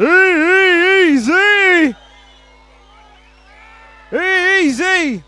Easy. 0.00 1.94
Easy. 4.12 5.22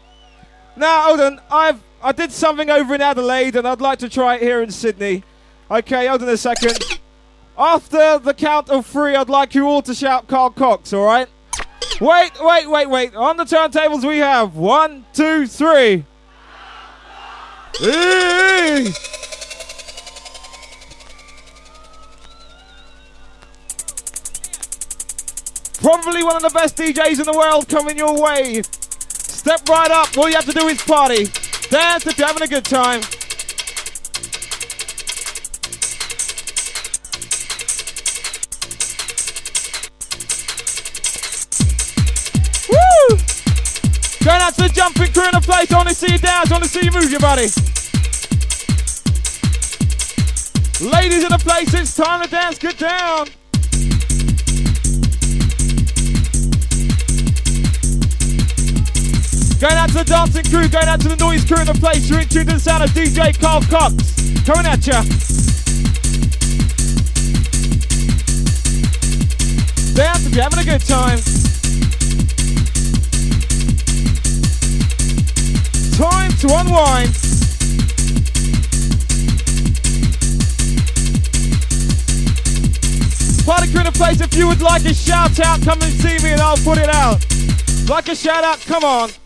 Now, 0.76 1.02
hold 1.02 1.20
on. 1.20 1.40
I've 1.50 1.82
I 2.04 2.10
did 2.10 2.32
something 2.32 2.68
over 2.68 2.96
in 2.96 3.00
Adelaide, 3.00 3.54
and 3.54 3.68
I'd 3.68 3.80
like 3.80 4.00
to 4.00 4.08
try 4.08 4.34
it 4.34 4.42
here 4.42 4.60
in 4.60 4.72
Sydney. 4.72 5.22
Okay, 5.70 6.08
hold 6.08 6.22
on 6.22 6.28
a 6.28 6.36
second. 6.36 7.00
After 7.56 8.18
the 8.18 8.34
count 8.34 8.70
of 8.70 8.86
three, 8.86 9.14
I'd 9.14 9.28
like 9.28 9.54
you 9.54 9.66
all 9.66 9.82
to 9.82 9.94
shout 9.94 10.26
Carl 10.26 10.50
Cox. 10.50 10.92
All 10.92 11.04
right? 11.04 11.28
Wait, 12.00 12.32
wait, 12.40 12.68
wait, 12.68 12.90
wait. 12.90 13.14
On 13.14 13.36
the 13.36 13.44
turntables, 13.44 14.06
we 14.06 14.18
have 14.18 14.56
one, 14.56 15.04
two, 15.12 15.46
three. 15.46 16.04
Easy. 17.80 19.21
Probably 25.82 26.22
one 26.22 26.36
of 26.36 26.42
the 26.42 26.50
best 26.54 26.76
DJs 26.76 27.18
in 27.18 27.26
the 27.26 27.36
world 27.36 27.68
coming 27.68 27.98
your 27.98 28.14
way. 28.22 28.62
Step 28.62 29.68
right 29.68 29.90
up. 29.90 30.16
All 30.16 30.28
you 30.28 30.36
have 30.36 30.44
to 30.44 30.52
do 30.52 30.68
is 30.68 30.80
party. 30.80 31.24
Dance 31.70 32.06
if 32.06 32.16
you're 32.16 32.28
having 32.28 32.44
a 32.44 32.46
good 32.46 32.64
time. 32.64 33.00
Woo! 42.70 43.16
Going 44.22 44.40
out 44.40 44.54
to 44.54 44.62
the 44.62 44.72
jumping 44.72 45.12
crew 45.12 45.24
in 45.24 45.32
the 45.32 45.40
place. 45.42 45.72
I 45.72 45.76
want 45.76 45.88
to 45.88 45.94
see 45.96 46.12
you 46.12 46.18
dance. 46.18 46.52
I 46.52 46.54
want 46.54 46.62
to 46.62 46.70
see 46.70 46.84
you 46.84 46.92
move 46.92 47.10
your 47.10 47.18
body. 47.18 47.50
Ladies 50.80 51.24
in 51.24 51.30
the 51.30 51.40
place, 51.42 51.74
it's 51.74 51.96
time 51.96 52.22
to 52.22 52.30
dance. 52.30 52.58
Get 52.58 52.78
down. 52.78 53.41
Going 59.62 59.74
out 59.74 59.90
to 59.90 59.98
the 59.98 60.04
dancing 60.04 60.42
crew, 60.50 60.68
going 60.68 60.88
out 60.88 61.00
to 61.02 61.08
the 61.08 61.14
noise 61.14 61.44
crew 61.44 61.60
in 61.60 61.66
the 61.66 61.74
place. 61.74 62.10
You're 62.10 62.18
in 62.18 62.28
tune 62.28 62.46
to 62.46 62.54
the 62.54 62.58
sound 62.58 62.82
of 62.82 62.90
DJ 62.90 63.30
Carl 63.38 63.62
Cox. 63.70 63.94
Coming 64.42 64.66
at 64.66 64.84
ya. 64.84 64.98
Dance 69.94 70.26
if 70.26 70.34
you're 70.34 70.42
having 70.42 70.58
a 70.58 70.64
good 70.66 70.82
time. 70.82 71.22
Time 75.94 76.32
to 76.42 76.48
unwind. 76.58 77.14
Party 83.46 83.70
crew 83.70 83.78
in 83.78 83.86
the 83.86 83.92
place, 83.94 84.20
if 84.20 84.34
you 84.34 84.48
would 84.48 84.60
like 84.60 84.84
a 84.86 84.92
shout 84.92 85.38
out, 85.38 85.62
come 85.62 85.80
and 85.82 85.92
see 85.92 86.18
me 86.18 86.32
and 86.32 86.40
I'll 86.40 86.56
put 86.56 86.78
it 86.78 86.88
out. 86.88 87.24
Like 87.88 88.08
a 88.08 88.16
shout 88.16 88.42
out, 88.42 88.58
come 88.58 88.82
on. 88.82 89.21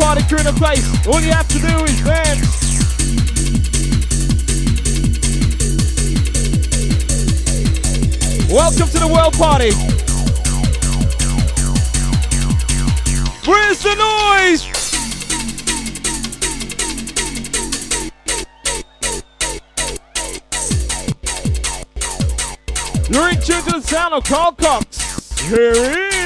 Party 0.00 0.22
in 0.22 0.44
the 0.44 0.52
place. 0.56 0.84
All 1.06 1.20
you 1.20 1.30
have 1.30 1.46
to 1.48 1.58
do 1.58 1.84
is 1.84 2.00
dance. 2.02 2.60
Welcome 8.50 8.88
to 8.88 8.98
the 8.98 9.06
world 9.06 9.34
party. 9.34 9.72
Where's 13.46 13.82
the 13.82 13.94
noise? 13.94 14.64
You're 23.10 23.28
in 23.28 23.40
tune 23.40 23.62
to 23.64 23.72
the 23.72 23.82
sound 23.82 24.14
of 24.14 24.24
Carl 24.24 24.52
Cox. 24.52 25.40
Here 25.42 25.74
he 25.74 26.16
is. 26.16 26.19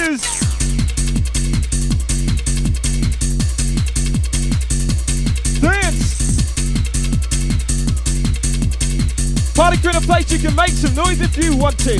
Party 9.54 9.76
crew 9.76 9.90
in 9.90 9.96
a 9.96 10.00
place 10.00 10.32
you 10.32 10.38
can 10.40 10.54
make 10.56 10.70
some 10.70 10.94
noise 10.96 11.20
if 11.20 11.36
you 11.36 11.56
want 11.56 11.78
to. 11.78 11.94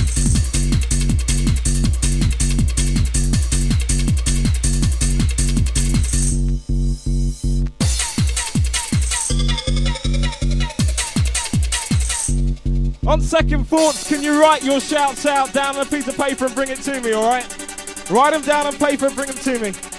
On 13.06 13.20
second 13.20 13.69
thoughts, 13.69 14.09
can 14.09 14.20
you 14.22 14.41
write 14.41 14.64
your 14.64 14.81
shouts 14.81 15.25
out 15.25 15.53
down 15.53 15.76
on 15.76 15.87
a 15.87 15.88
piece 15.88 16.09
of 16.09 16.16
paper 16.16 16.47
and 16.47 16.54
bring 16.56 16.70
it 16.70 16.81
to 16.81 17.00
me, 17.00 17.14
alright? 17.14 17.47
Write 18.10 18.32
them 18.32 18.43
down 18.43 18.66
on 18.66 18.72
paper 18.76 19.06
and 19.06 19.14
bring 19.14 19.28
them 19.28 19.37
to 19.37 19.59
me. 19.60 19.94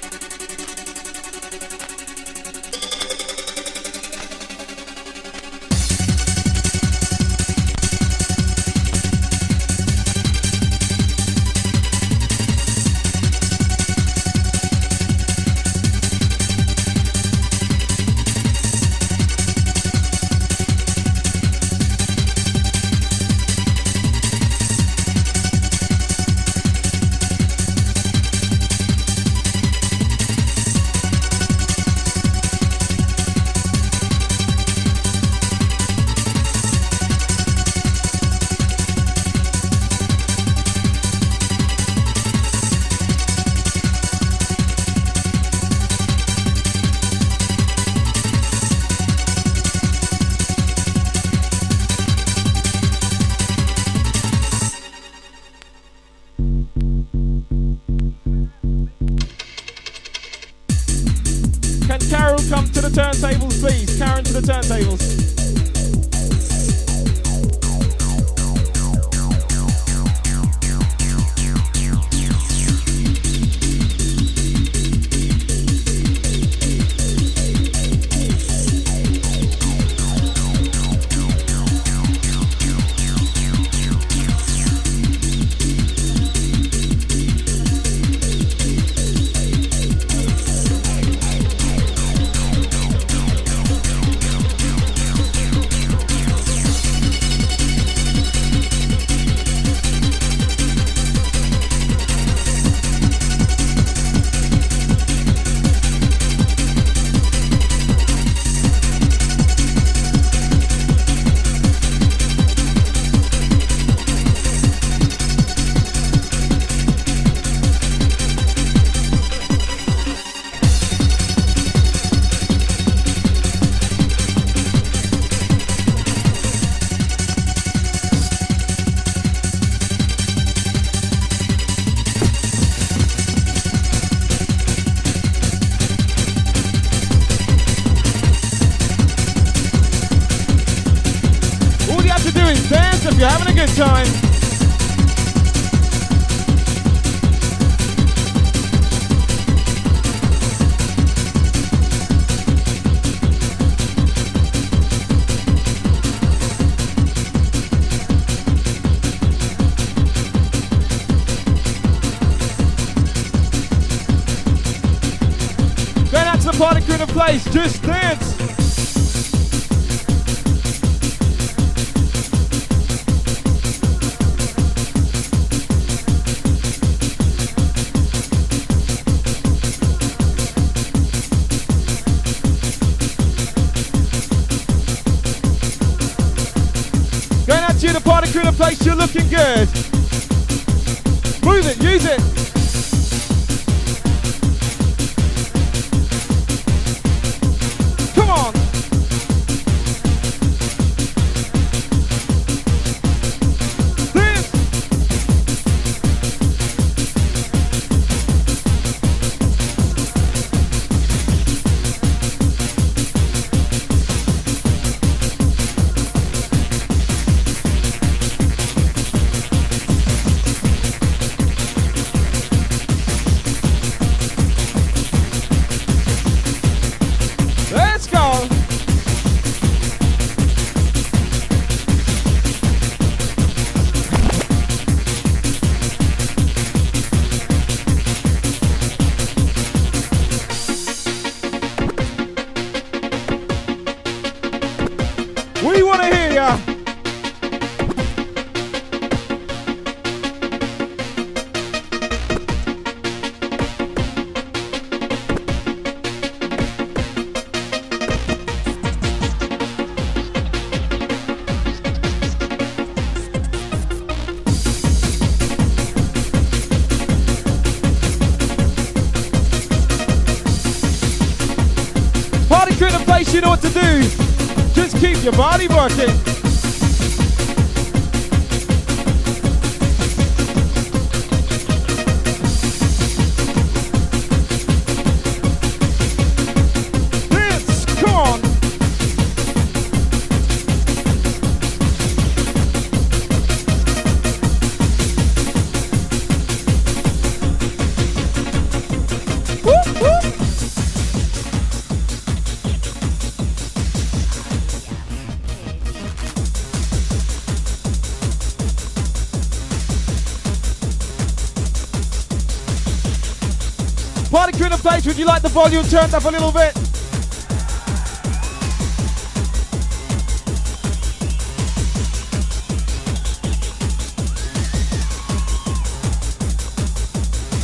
the 315.45 315.51
volume 315.51 315.83
turned 315.86 316.12
up 316.12 316.25
a 316.25 316.30
little 316.30 316.51
bit. 316.51 316.74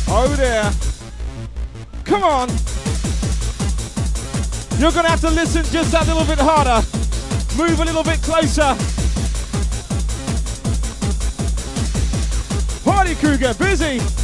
Oh 0.08 0.32
there. 0.36 0.70
Come 2.04 2.22
on. 2.22 2.48
You're 4.78 4.92
gonna 4.92 5.08
have 5.08 5.20
to 5.22 5.30
listen 5.30 5.64
just 5.64 5.92
a 5.92 6.04
little 6.04 6.24
bit 6.24 6.38
harder. 6.38 6.86
Move 7.56 7.80
a 7.80 7.84
little 7.84 8.04
bit 8.04 8.22
closer. 8.22 8.76
Party 12.84 13.16
Kruger, 13.16 13.54
busy. 13.54 14.21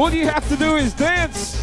All 0.00 0.10
you 0.14 0.26
have 0.28 0.48
to 0.48 0.56
do 0.56 0.76
is 0.76 0.94
dance. 0.94 1.62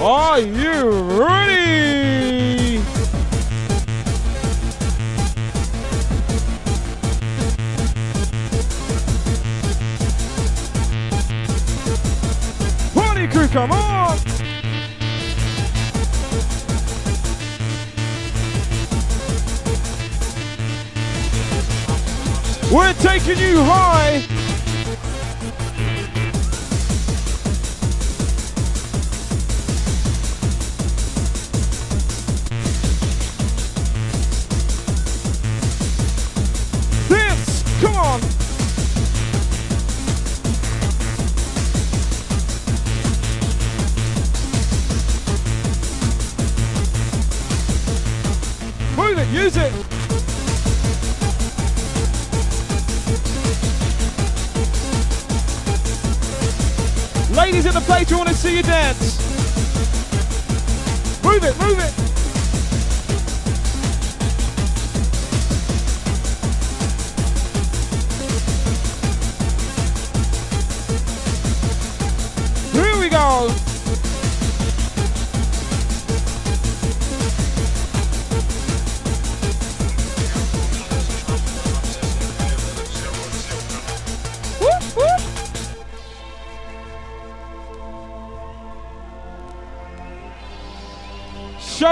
Are 0.00 0.40
you 0.40 0.90
ready? 1.16 2.82
Party 12.94 13.28
crew, 13.28 13.46
come 13.46 13.70
on! 13.70 14.27
We're 22.70 22.92
taking 22.94 23.38
you 23.38 23.62
high. 23.64 24.37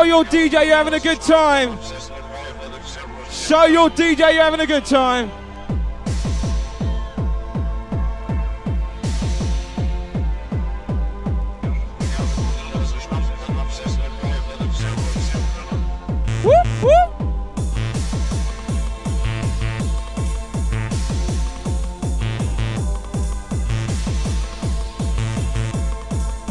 Your 0.07 0.25
DJ 0.25 0.67
you're 0.67 0.77
having 0.77 0.95
a 0.95 1.01
good 1.01 1.21
time. 1.21 1.79
Show 3.31 3.65
your 3.65 3.91
DJ 3.91 4.35
you're 4.35 4.43
having 4.43 4.61
a 4.61 4.67
good 4.67 4.85
time. 4.85 5.29
Whoop. 16.45 16.67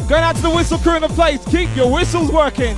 Going 0.08 0.22
out 0.22 0.36
to 0.36 0.42
the 0.42 0.50
whistle 0.50 0.78
crew 0.78 0.96
in 0.96 1.02
the 1.02 1.08
place. 1.08 1.44
Keep 1.46 1.74
your 1.74 1.90
whistles 1.90 2.30
working. 2.30 2.76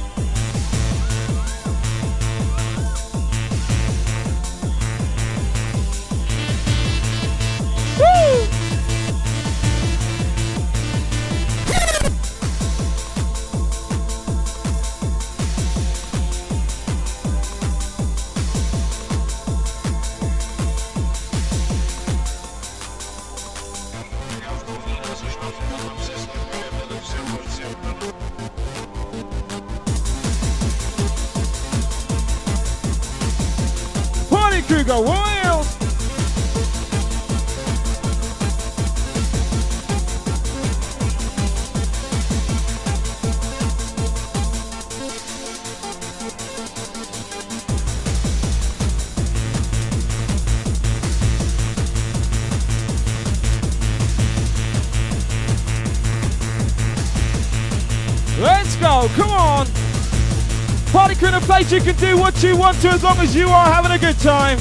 Place 61.69 61.87
you 61.87 61.93
can 61.93 62.01
do 62.01 62.17
what 62.17 62.43
you 62.43 62.57
want 62.57 62.81
to 62.81 62.89
as 62.89 63.03
long 63.03 63.19
as 63.19 63.35
you 63.35 63.49
are 63.49 63.67
having 63.67 63.93
a 63.93 63.99
good 63.99 64.19
time. 64.19 64.59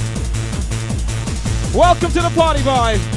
Welcome 1.73 2.11
to 2.11 2.21
the 2.21 2.31
party 2.35 2.61
vibe. 2.61 3.16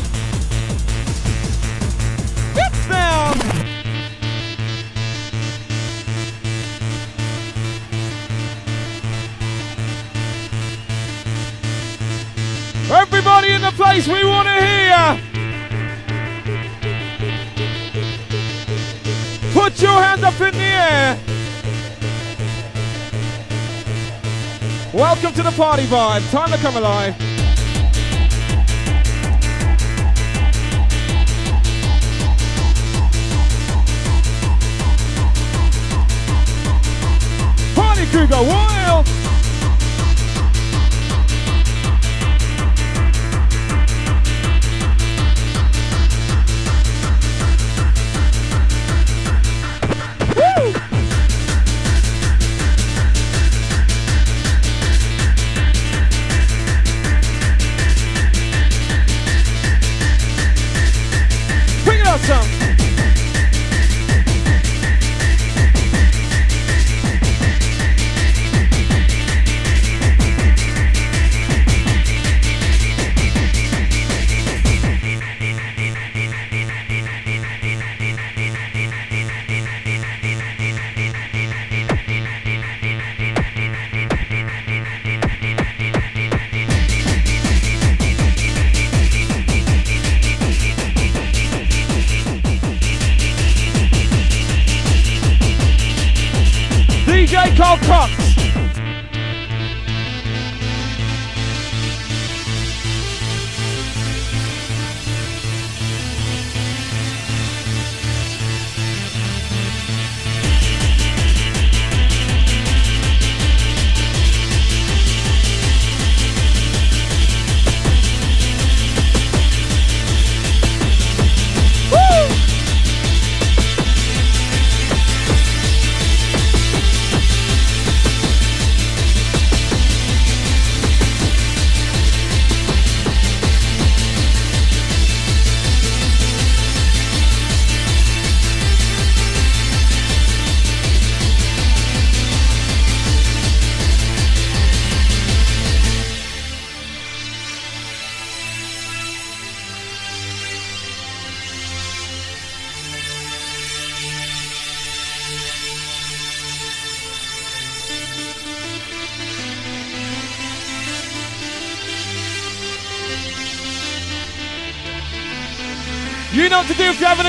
Welcome 25.23 25.45
to 25.45 25.51
the 25.51 25.55
party 25.55 25.85
vibe. 25.85 26.31
Time 26.31 26.51
to 26.51 26.57
come 26.57 26.77
alive. 26.79 27.15
Party 37.75 38.07
crew 38.07 38.27
go 38.27 38.80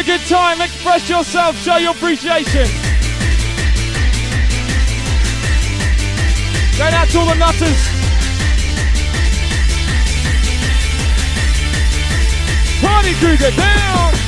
a 0.01 0.03
good 0.03 0.22
time. 0.22 0.62
Express 0.62 1.08
yourself, 1.10 1.55
show 1.58 1.77
your 1.77 1.91
appreciation. 1.91 2.67
Going 6.77 6.93
out 6.93 7.08
to 7.10 7.20
all 7.20 7.25
the 7.25 7.36
nutters. 7.36 7.81
Party 12.81 13.13
crew, 13.15 13.38
get 13.38 13.55
down. 13.55 14.21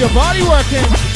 Your 0.00 0.08
body 0.14 0.42
working. 0.48 1.09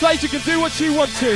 You 0.00 0.28
can 0.28 0.40
do 0.40 0.60
what 0.60 0.78
you 0.80 0.94
want 0.94 1.10
to. 1.16 1.26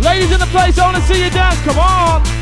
Ladies 0.00 0.32
in 0.32 0.38
the 0.38 0.46
place, 0.50 0.76
I 0.76 0.92
want 0.92 0.96
to 0.96 1.02
see 1.02 1.24
you 1.24 1.30
dance. 1.30 1.60
Come 1.62 1.78
on. 1.78 2.33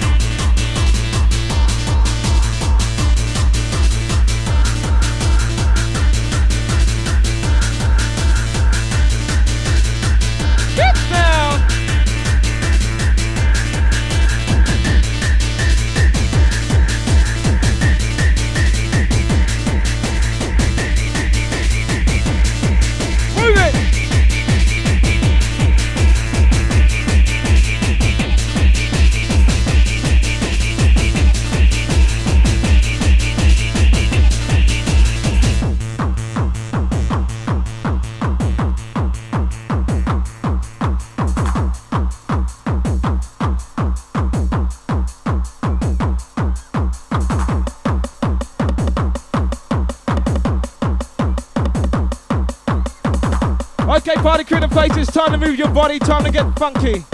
Party 54.23 54.45
crew 54.45 54.59
in 54.59 54.61
the 54.61 54.69
place, 54.69 54.97
it's 54.97 55.11
time 55.11 55.33
to 55.33 55.37
move 55.37 55.59
your 55.59 55.69
body, 55.69 55.99
time 55.99 56.23
to 56.23 56.31
get 56.31 56.47
funky. 56.57 57.05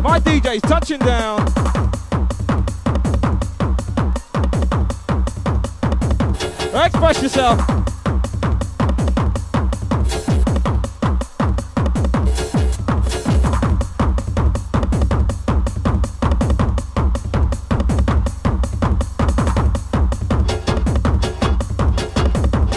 My 0.00 0.20
DJ's 0.20 0.62
touching 0.62 1.00
down. 1.00 1.40
Express 6.72 7.20
yourself. 7.20 7.58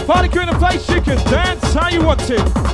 Party 0.06 0.28
crew 0.28 0.42
in 0.42 0.48
the 0.48 0.56
place, 0.58 0.88
you 0.88 1.00
can 1.00 1.16
dance 1.30 1.72
how 1.72 1.88
you 1.88 2.04
want 2.04 2.18
to. 2.22 2.65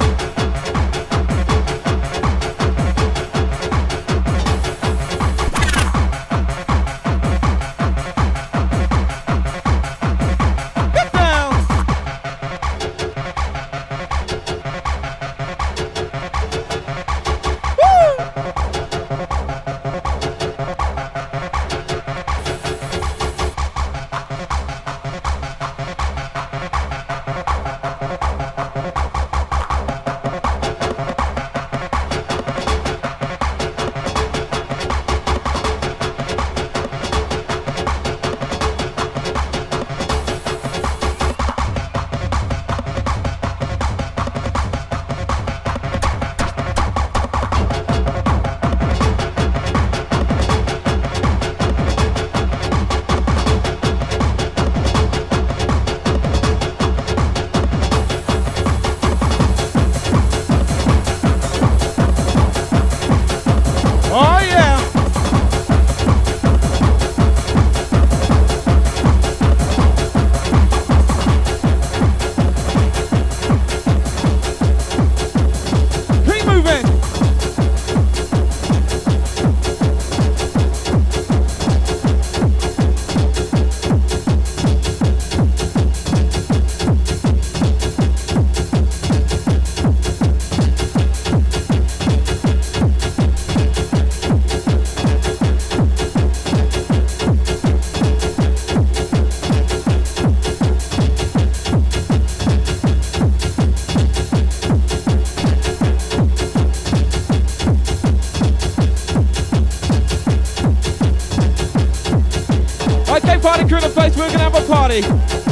party 113.43 113.67
crew 113.67 113.79
in 113.79 113.83
the 113.83 113.89
place, 113.89 114.17
we're 114.17 114.29
gonna 114.29 114.39
have 114.39 114.55
a 114.55 114.67
party. 114.67 115.52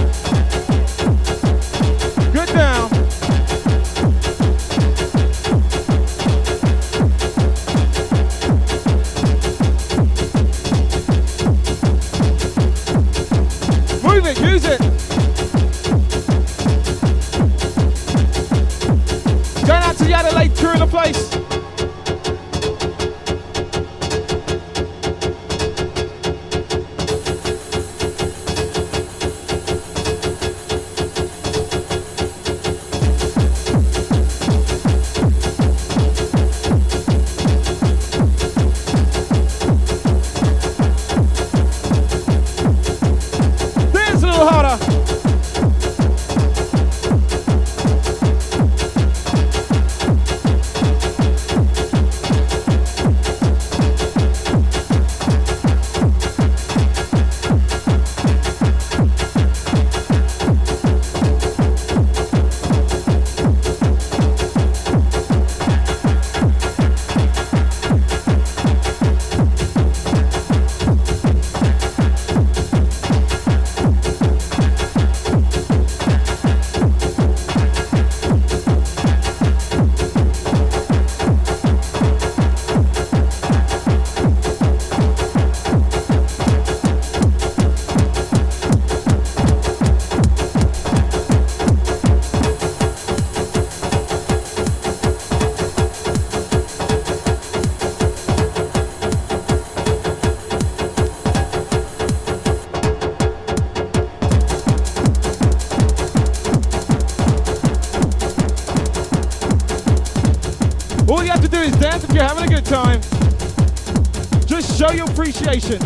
Appreciation. 115.20 115.78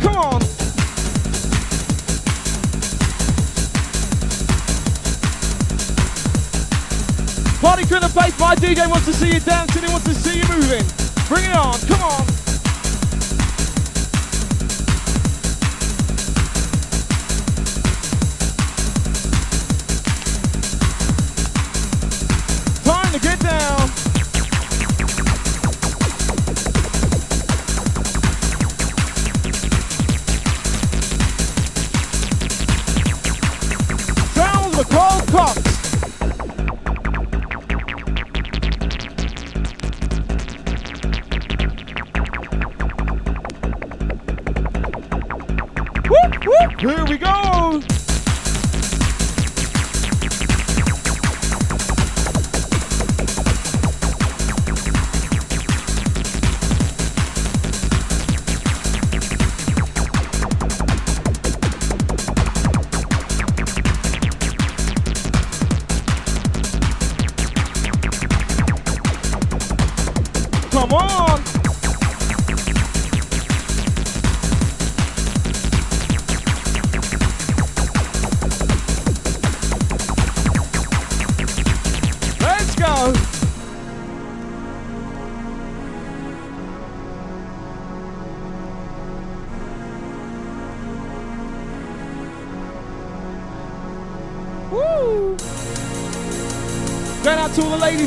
Come 0.00 0.16
on. 0.16 0.40
Party 7.60 7.86
crew 7.86 7.96
in 7.96 8.02
the 8.02 8.10
place, 8.12 8.38
my 8.38 8.54
DJ 8.56 8.88
wants 8.88 9.06
to 9.06 9.12
see 9.12 9.32
you 9.32 9.40
dancing, 9.40 9.82
he 9.82 9.88
wants 9.88 10.04
to 10.06 10.14
see 10.14 10.38
you 10.38 10.48
moving. 10.48 10.84
Bring 11.28 11.44
it 11.44 11.56
on, 11.56 11.78
come 11.86 12.02
on. 12.02 12.45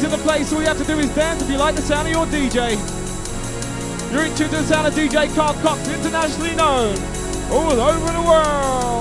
Place. 0.08 0.54
All 0.54 0.62
you 0.62 0.68
have 0.68 0.78
to 0.78 0.86
do 0.86 0.98
is 1.00 1.10
dance 1.16 1.42
if 1.42 1.50
you 1.50 1.58
like 1.58 1.76
the 1.76 1.82
sound 1.82 2.08
of 2.08 2.14
your 2.14 2.26
DJ. 2.28 2.78
You're 4.12 4.26
in 4.26 4.36
tune 4.36 4.50
to 4.50 4.58
the 4.58 4.64
sound 4.64 4.88
of 4.88 4.94
DJ 4.94 5.34
Carl 5.36 5.54
Cox, 5.62 5.88
internationally 5.90 6.56
known 6.56 6.96
all 7.52 7.80
over 7.80 8.12
the 8.12 8.22
world. 8.22 8.99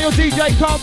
Your 0.00 0.10
DJ 0.12 0.58
Carl 0.58 0.79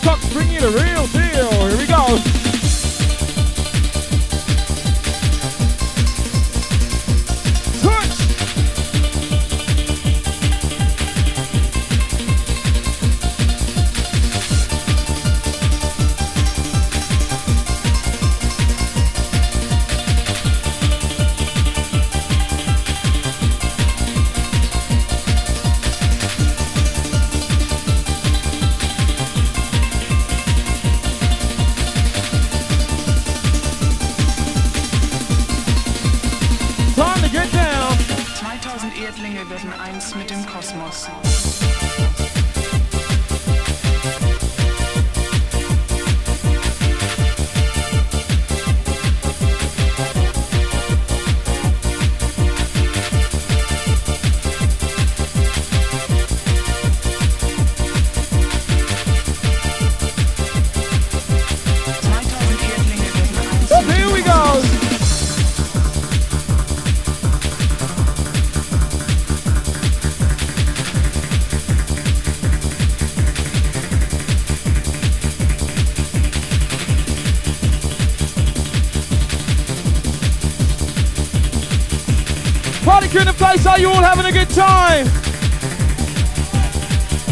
time? 84.58 85.06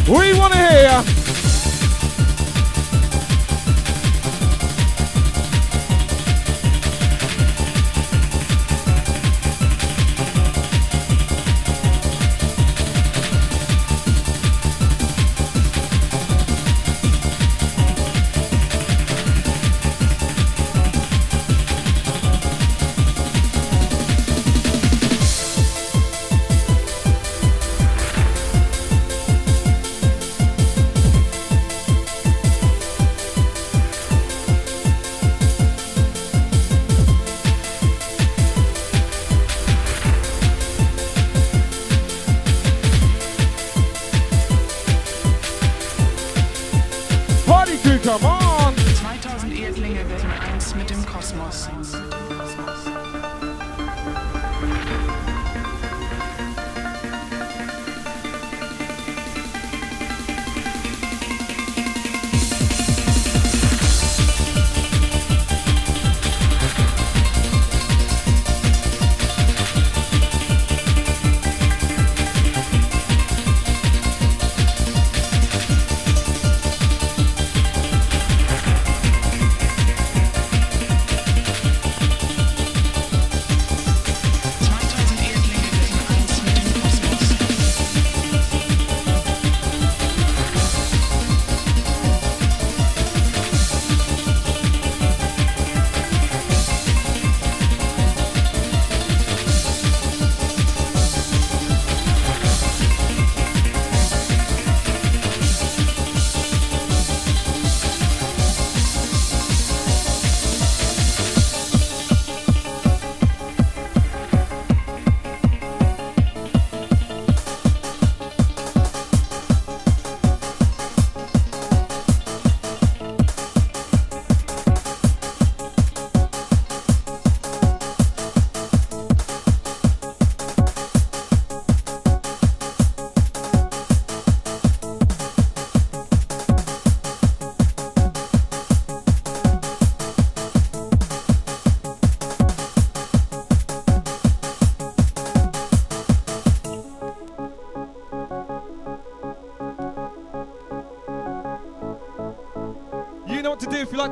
We 0.08 0.38
want 0.38 0.54
to 0.54 0.60
hear. 0.60 1.15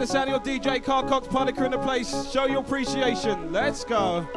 The 0.03 0.11
sound 0.11 0.29
of 0.29 0.45
your 0.45 0.59
DJ 0.59 0.83
Carl 0.83 1.03
Cox 1.03 1.27
crew 1.27 1.65
in 1.65 1.71
the 1.71 1.77
place. 1.77 2.29
Show 2.29 2.45
your 2.45 2.59
appreciation. 2.59 3.53
Let's 3.53 3.85
go. 3.85 4.27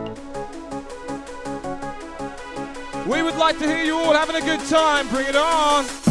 We 3.05 3.23
would 3.23 3.35
like 3.35 3.59
to 3.59 3.67
hear 3.67 3.85
you 3.85 3.97
all 3.97 4.13
having 4.13 4.37
a 4.37 4.41
good 4.41 4.61
time. 4.69 5.09
Bring 5.09 5.27
it 5.27 5.35
on. 5.35 6.06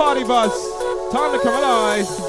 Party 0.00 0.24
bus. 0.24 1.12
Time 1.12 1.30
to 1.30 1.38
come 1.44 1.62
alive. 1.62 2.19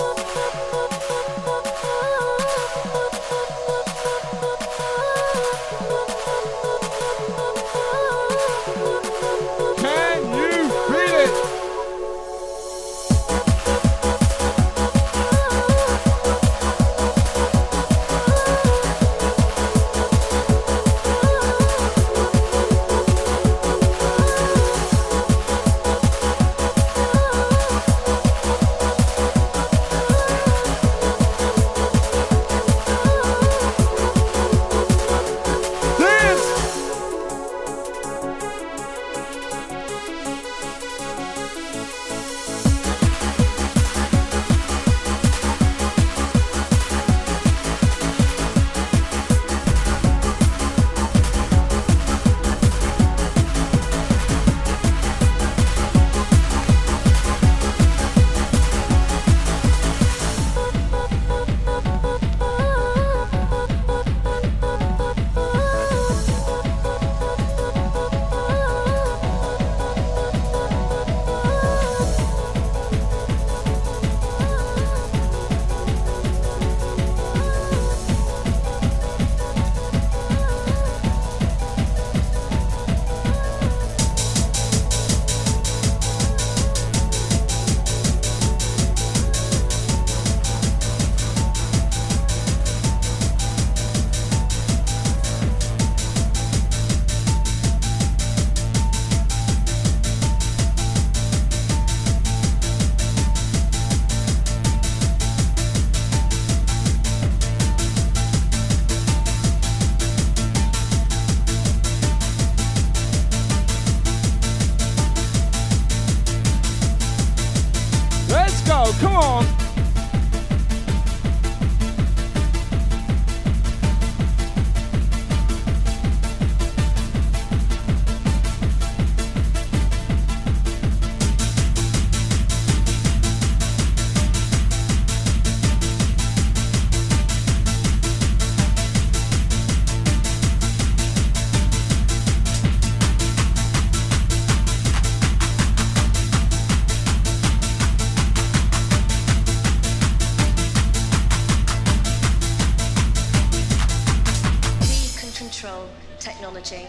technology. 156.19 156.87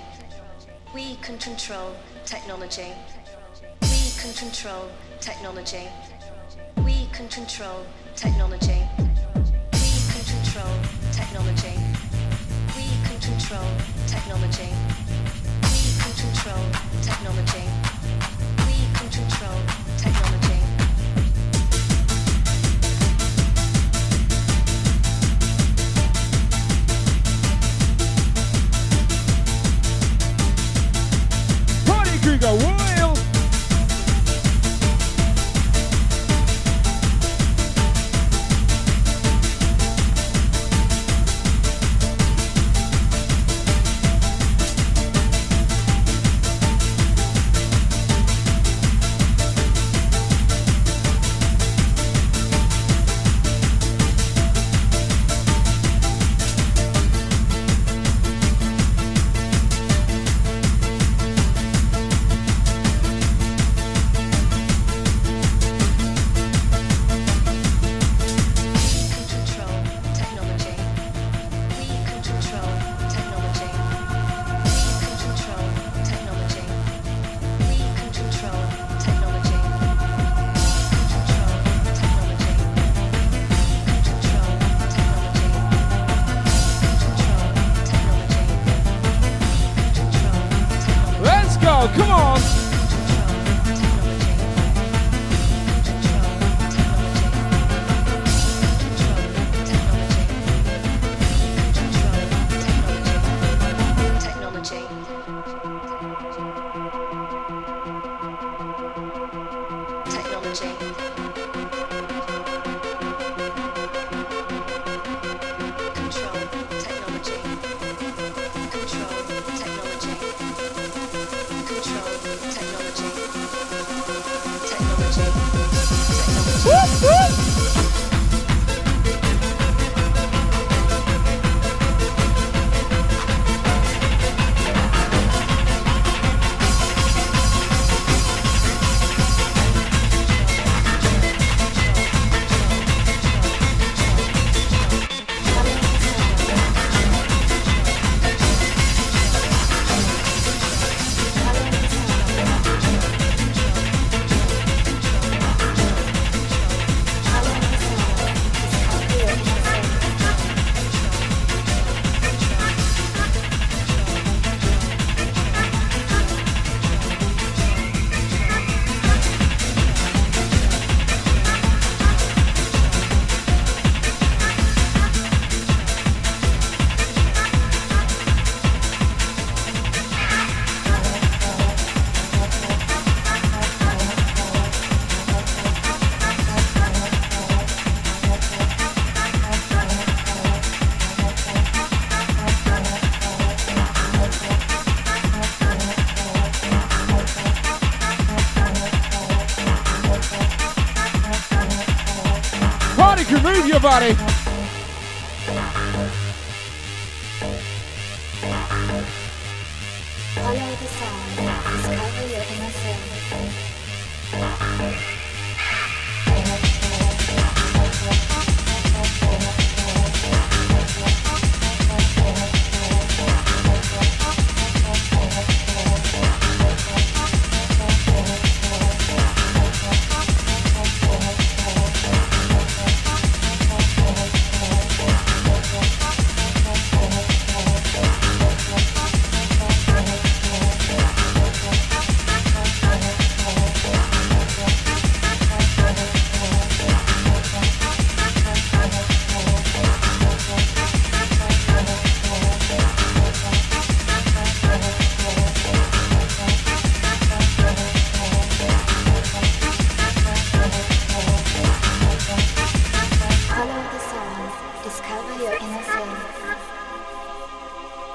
We 0.95 1.17
can 1.17 1.39
control 1.39 1.95
technology. 2.25 2.93
We 3.83 4.11
can 4.21 4.33
control 4.35 4.89
technology. 5.21 5.89
We 6.85 7.09
can 7.13 7.29
control 7.29 7.85
technology. 8.15 8.83
We 9.73 9.91
can 10.13 10.25
control 10.25 10.75
technology. 11.13 11.77
We 12.77 12.87
can 13.07 13.21
control 13.21 13.69
technology. 14.07 14.71
We 15.73 15.81
can 16.01 16.13
control 16.23 16.63
technology. 17.03 17.82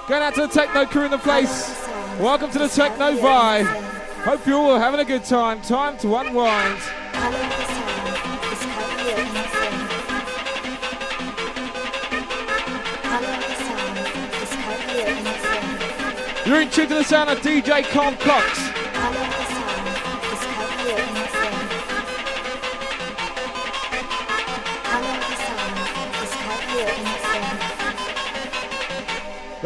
To 0.07 0.41
the 0.41 0.47
techno 0.47 0.85
crew 0.85 1.03
in 1.03 1.11
the 1.11 1.17
place. 1.17 1.85
Welcome 2.17 2.49
to 2.51 2.59
the 2.59 2.69
techno 2.69 3.17
vibe. 3.17 3.65
Hope 4.23 4.47
you're 4.47 4.55
all 4.55 4.79
having 4.79 5.01
a 5.01 5.05
good 5.05 5.25
time. 5.25 5.61
Time 5.61 5.97
to 5.97 6.15
unwind. 6.15 6.79
You're 16.45 16.61
in 16.61 16.69
tune 16.69 16.87
to 16.87 16.95
the 16.95 17.03
sound 17.03 17.29
of 17.29 17.39
DJ 17.39 17.83
Carl 17.89 18.13
Cox. 18.15 18.66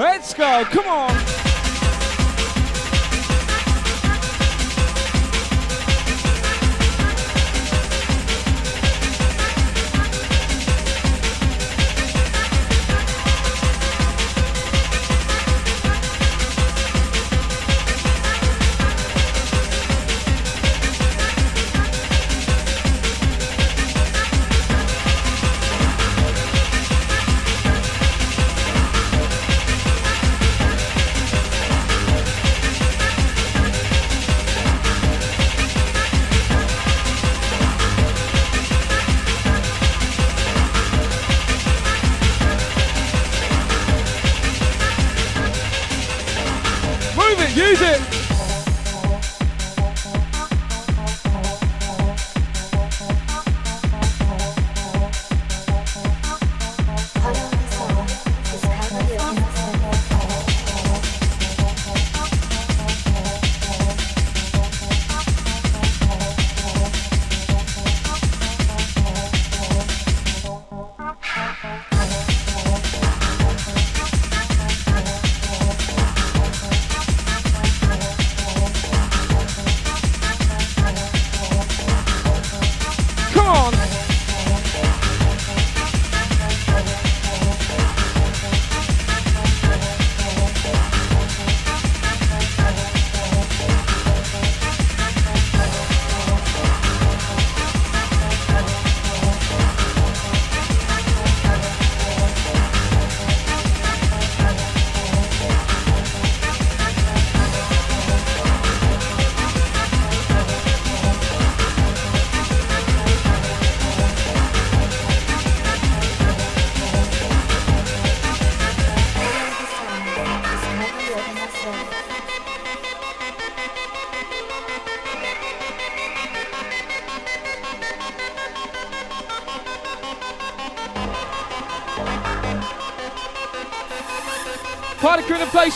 Let's 0.01 0.33
go. 0.33 0.65
Come 0.65 0.87
on. 0.87 1.30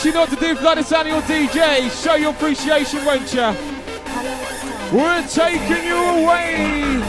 You 0.04 0.12
know 0.12 0.20
what 0.20 0.30
to 0.30 0.36
do, 0.36 0.54
Vladisani 0.54 1.16
or 1.16 1.22
DJ. 1.22 1.90
Show 2.02 2.16
your 2.16 2.30
appreciation, 2.32 3.04
won't 3.04 3.32
you? 3.32 3.54
We're 4.92 5.26
taking 5.28 5.84
you 5.84 5.96
away. 5.96 7.02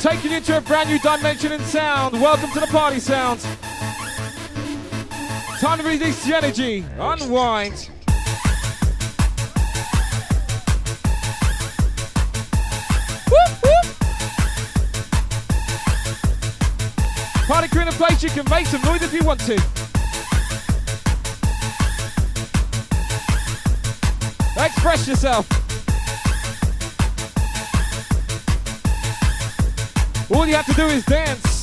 Taking 0.00 0.32
you 0.32 0.40
to 0.40 0.58
a 0.58 0.60
brand 0.60 0.90
new 0.90 0.98
dimension 0.98 1.52
in 1.52 1.60
sound. 1.60 2.20
Welcome 2.20 2.50
to 2.52 2.60
the 2.60 2.66
party 2.66 2.98
sounds. 2.98 3.44
Time 5.60 5.78
to 5.78 5.84
release 5.84 6.24
the 6.24 6.36
energy. 6.36 6.84
Unwind. 6.98 7.90
Place, 17.96 18.24
you 18.24 18.30
can 18.30 18.44
make 18.50 18.66
some 18.66 18.82
noise 18.82 19.02
if 19.02 19.12
you 19.12 19.22
want 19.22 19.38
to. 19.40 19.54
Express 24.56 25.06
yourself. 25.06 25.48
All 30.30 30.44
you 30.44 30.54
have 30.54 30.66
to 30.66 30.74
do 30.74 30.86
is 30.86 31.04
dance. 31.04 31.53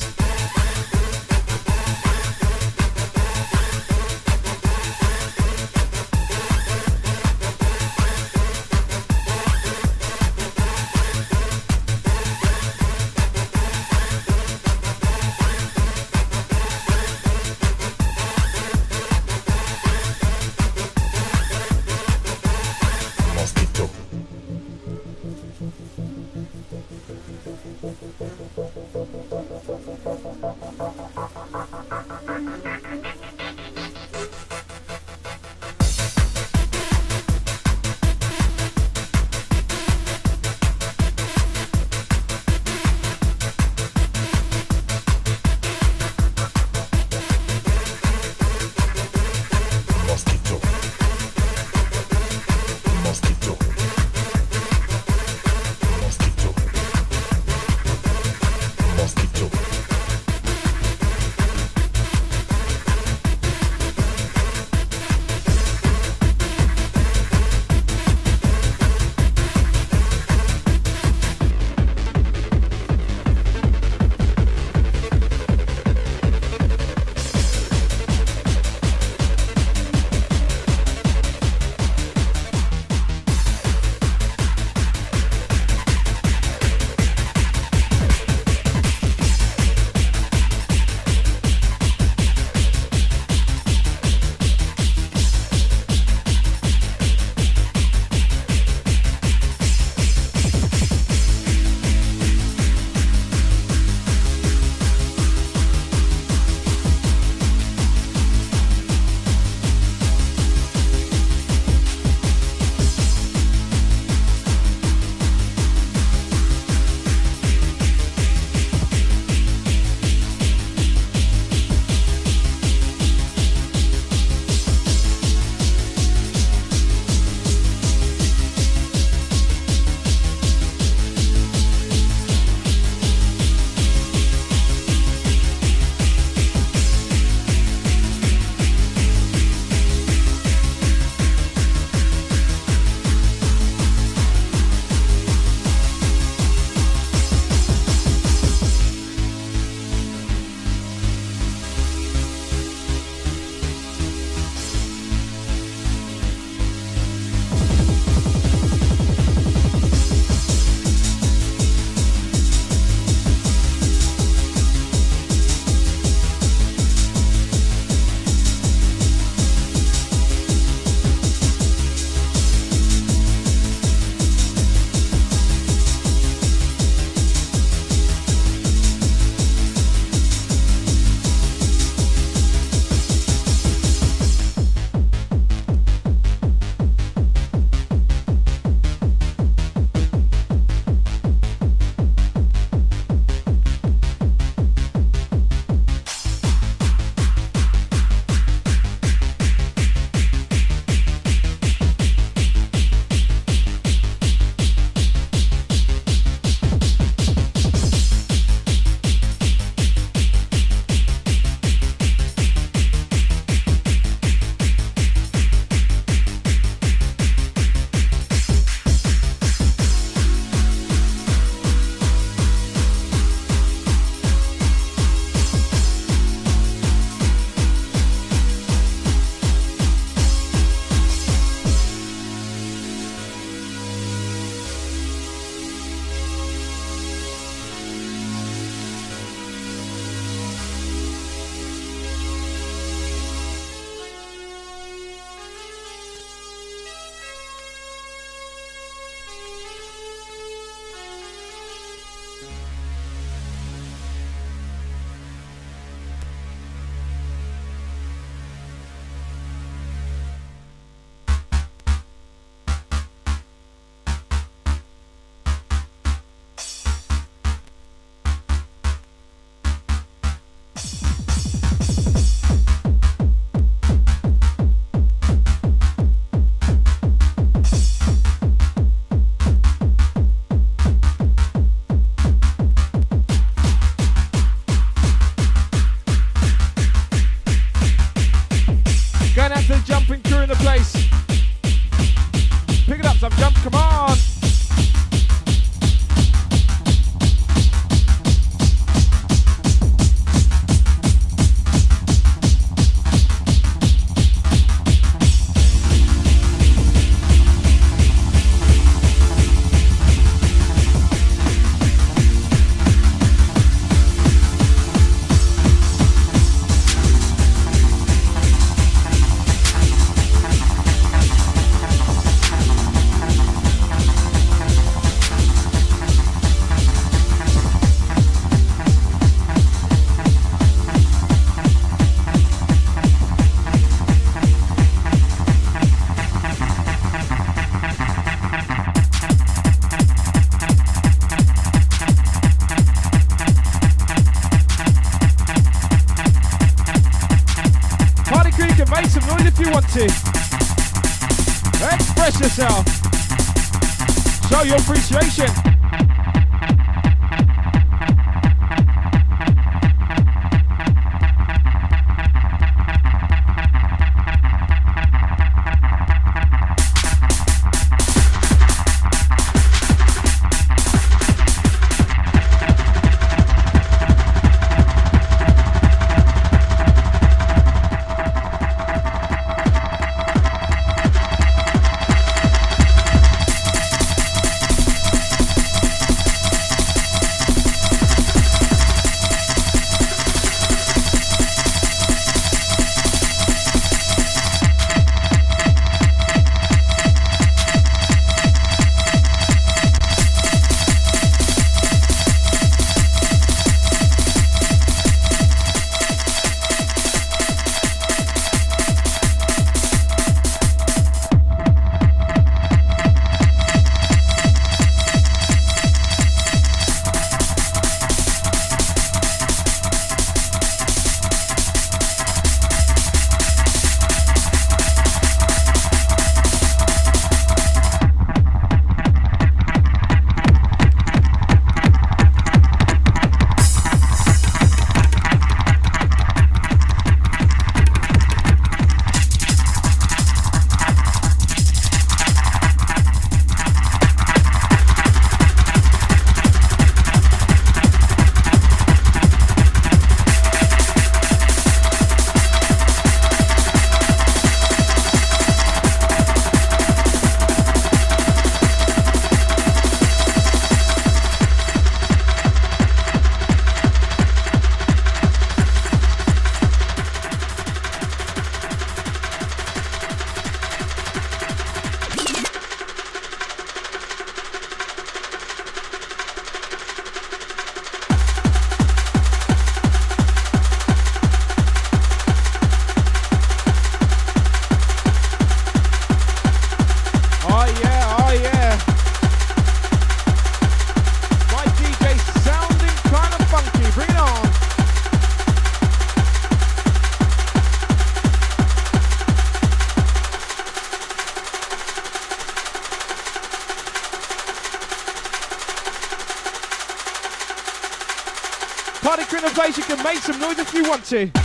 Want 510.92 511.04
to. 511.06 511.41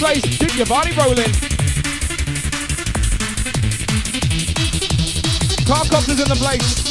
Place. 0.00 0.22
Keep 0.22 0.56
your 0.56 0.66
body 0.66 0.92
rolling. 0.96 1.30
Car 5.66 5.84
copters 5.84 6.18
in 6.18 6.26
the 6.26 6.36
place. 6.36 6.89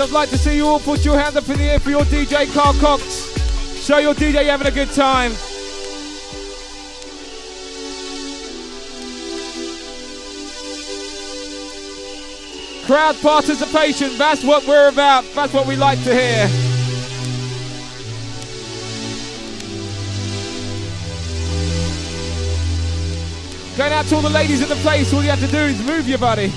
I'd 0.00 0.10
like 0.10 0.30
to 0.30 0.38
see 0.38 0.54
you 0.54 0.66
all 0.66 0.78
put 0.78 1.04
your 1.04 1.18
hands 1.18 1.34
up 1.34 1.48
in 1.48 1.58
the 1.58 1.64
air 1.64 1.80
for 1.80 1.90
your 1.90 2.02
DJ 2.02 2.52
Carl 2.54 2.72
Cox. 2.74 3.02
Show 3.84 3.98
your 3.98 4.14
DJ 4.14 4.34
you're 4.34 4.44
having 4.44 4.68
a 4.68 4.70
good 4.70 4.90
time. 4.92 5.32
Crowd 12.86 13.16
participation, 13.20 14.16
that's 14.16 14.44
what 14.44 14.66
we're 14.68 14.88
about. 14.88 15.24
That's 15.34 15.52
what 15.52 15.66
we 15.66 15.74
like 15.74 16.02
to 16.04 16.14
hear. 16.14 16.46
Going 23.76 23.92
out 23.92 24.06
to 24.06 24.14
all 24.14 24.22
the 24.22 24.30
ladies 24.30 24.62
in 24.62 24.68
the 24.68 24.76
place, 24.76 25.12
all 25.12 25.22
you 25.22 25.30
have 25.30 25.40
to 25.40 25.48
do 25.48 25.58
is 25.58 25.82
move 25.82 26.08
your 26.08 26.18
body. 26.18 26.52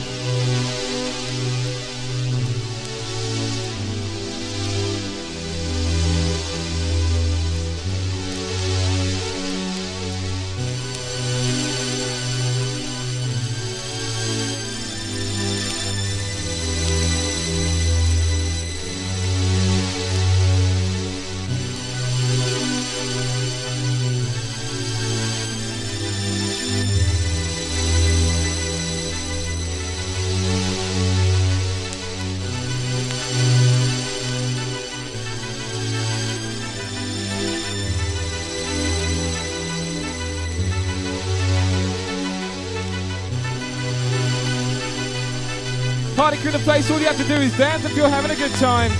Through 46.39 46.51
the 46.51 46.59
place. 46.59 46.89
All 46.89 46.99
you 46.99 47.07
have 47.07 47.17
to 47.17 47.27
do 47.27 47.35
is 47.35 47.57
dance 47.57 47.83
if 47.83 47.95
you're 47.95 48.07
having 48.07 48.31
a 48.31 48.35
good 48.35 48.51
time. 48.53 48.91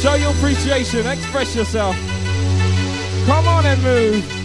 Show 0.00 0.14
your 0.14 0.30
appreciation, 0.32 1.06
express 1.06 1.54
yourself. 1.54 1.96
Come 3.26 3.46
on 3.48 3.64
and 3.66 3.82
move. 3.82 4.40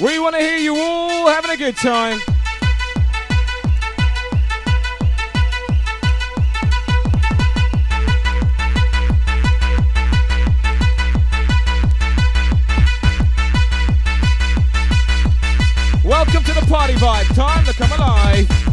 We 0.00 0.18
want 0.18 0.36
to 0.36 0.40
hear 0.40 0.58
you 0.58 0.76
all 0.76 1.26
having 1.28 1.50
a 1.50 1.56
good 1.56 1.76
time. 1.76 2.20
Welcome 16.04 16.44
to 16.44 16.52
the 16.52 16.66
party 16.68 16.94
vibe. 16.94 17.34
Time 17.34 17.64
to 17.64 17.72
come 17.72 17.92
alive. 17.92 18.65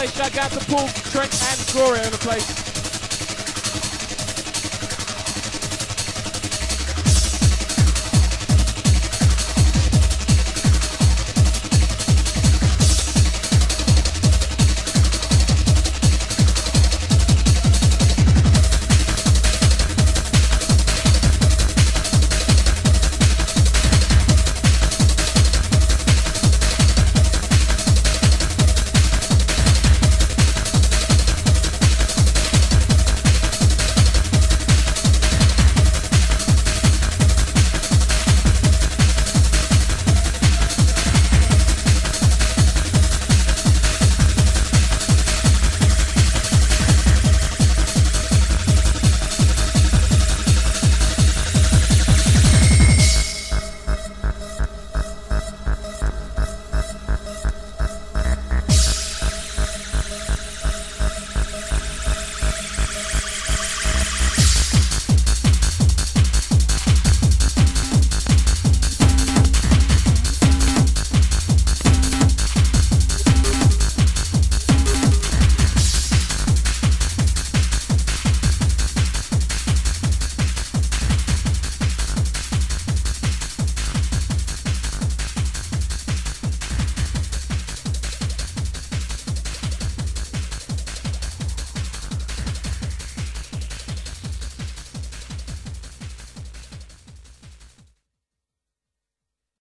Birthday 0.00 0.30
shout 0.30 0.38
out 0.38 0.52
to 0.58 0.64
Paul, 0.66 0.88
Trent, 0.88 1.42
and 1.42 1.72
Gloria 1.72 2.04
in 2.04 2.10
the 2.10 2.16
place. 2.16 2.49